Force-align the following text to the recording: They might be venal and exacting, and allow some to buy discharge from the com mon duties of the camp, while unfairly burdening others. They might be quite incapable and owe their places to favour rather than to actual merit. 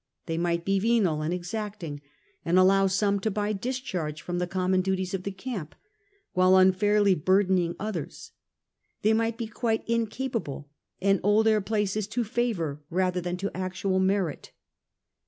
They 0.25 0.39
might 0.39 0.65
be 0.65 0.79
venal 0.79 1.21
and 1.21 1.31
exacting, 1.31 2.01
and 2.43 2.57
allow 2.57 2.87
some 2.87 3.19
to 3.19 3.29
buy 3.29 3.53
discharge 3.53 4.19
from 4.23 4.39
the 4.39 4.47
com 4.47 4.71
mon 4.71 4.81
duties 4.81 5.13
of 5.13 5.21
the 5.21 5.31
camp, 5.31 5.75
while 6.33 6.57
unfairly 6.57 7.13
burdening 7.13 7.75
others. 7.77 8.31
They 9.03 9.13
might 9.13 9.37
be 9.37 9.45
quite 9.45 9.87
incapable 9.87 10.71
and 10.99 11.19
owe 11.23 11.43
their 11.43 11.61
places 11.61 12.07
to 12.07 12.23
favour 12.23 12.81
rather 12.89 13.21
than 13.21 13.37
to 13.37 13.55
actual 13.55 13.99
merit. 13.99 14.53